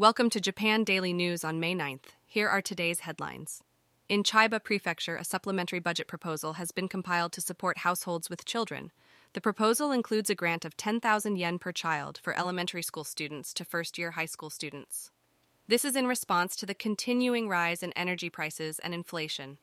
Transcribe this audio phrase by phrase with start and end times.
[0.00, 2.14] Welcome to Japan Daily News on May 9th.
[2.24, 3.62] Here are today's headlines.
[4.08, 8.92] In Chiba Prefecture, a supplementary budget proposal has been compiled to support households with children.
[9.34, 13.62] The proposal includes a grant of 10,000 yen per child for elementary school students to
[13.62, 15.10] first year high school students.
[15.68, 19.58] This is in response to the continuing rise in energy prices and inflation.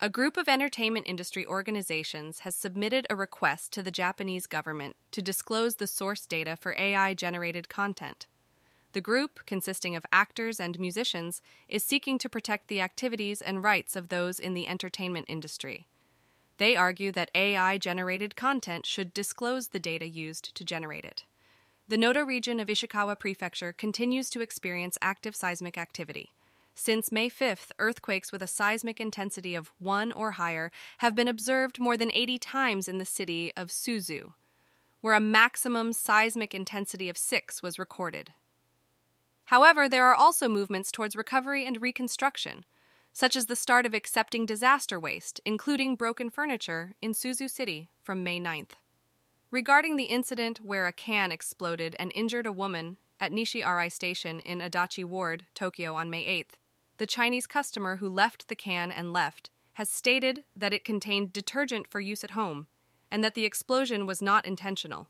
[0.00, 5.20] A group of entertainment industry organizations has submitted a request to the Japanese government to
[5.20, 8.28] disclose the source data for AI generated content.
[8.92, 13.96] The group, consisting of actors and musicians, is seeking to protect the activities and rights
[13.96, 15.86] of those in the entertainment industry.
[16.56, 21.24] They argue that AI generated content should disclose the data used to generate it.
[21.86, 26.32] The Noto region of Ishikawa Prefecture continues to experience active seismic activity.
[26.74, 31.78] Since May 5th, earthquakes with a seismic intensity of 1 or higher have been observed
[31.78, 34.34] more than 80 times in the city of Suzu,
[35.00, 38.32] where a maximum seismic intensity of 6 was recorded.
[39.48, 42.66] However, there are also movements towards recovery and reconstruction,
[43.14, 48.22] such as the start of accepting disaster waste, including broken furniture, in Suzu City from
[48.22, 48.72] May 9th.
[49.50, 54.40] Regarding the incident where a can exploded and injured a woman at Nishi Arai Station
[54.40, 56.58] in Adachi Ward, Tokyo on May 8th,
[56.98, 61.86] the Chinese customer who left the can and left has stated that it contained detergent
[61.88, 62.66] for use at home
[63.10, 65.08] and that the explosion was not intentional.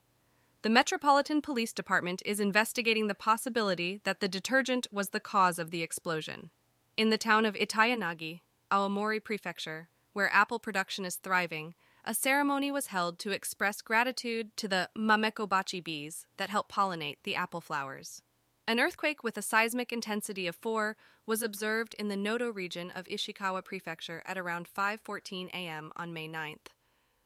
[0.62, 5.70] The Metropolitan Police Department is investigating the possibility that the detergent was the cause of
[5.70, 6.50] the explosion.
[6.96, 8.40] In the town of Itayanagi,
[8.72, 14.66] Aomori Prefecture, where apple production is thriving, a ceremony was held to express gratitude to
[14.66, 18.20] the mamekobachi bees that help pollinate the apple flowers.
[18.66, 23.04] An earthquake with a seismic intensity of 4 was observed in the Noto region of
[23.04, 25.92] Ishikawa Prefecture at around 5:14 a.m.
[25.94, 26.72] on May 9th.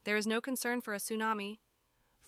[0.05, 1.61] There is no concern for a tsunami,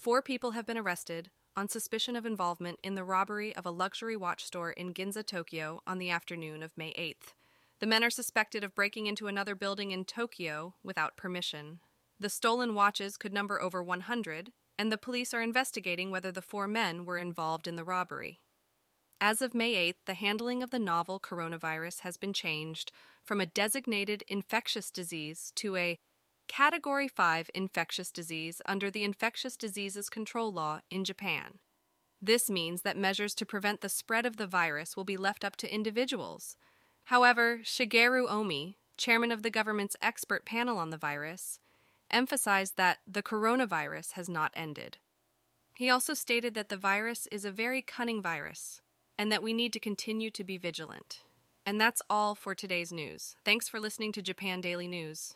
[0.05, 4.19] Four people have been arrested on suspicion of involvement in the robbery of a luxury
[4.19, 7.33] watch store in Ginza, Tokyo on the afternoon of May 8th.
[7.79, 11.81] The men are suspected of breaking into another building in Tokyo without permission.
[12.21, 16.69] The stolen watches could number over 100, and the police are investigating whether the four
[16.69, 18.41] men were involved in the robbery.
[19.23, 22.93] As of May 8th, the handling of the novel coronavirus has been changed
[23.25, 25.99] from a designated infectious disease to a
[26.49, 31.59] Category 5 infectious disease under the Infectious Diseases Control Law in Japan.
[32.21, 35.57] This means that measures to prevent the spread of the virus will be left up
[35.57, 36.57] to individuals.
[37.05, 41.59] However, Shigeru Omi, chairman of the government's expert panel on the virus,
[42.11, 44.99] emphasized that the coronavirus has not ended.
[45.75, 48.81] He also stated that the virus is a very cunning virus
[49.19, 51.23] and that we need to continue to be vigilant.
[51.67, 53.37] And that's all for today's news.
[53.45, 55.35] Thanks for listening to Japan Daily News.